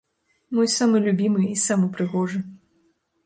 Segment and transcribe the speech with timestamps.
[0.59, 2.39] Мой самы любімы і самы прыгожы.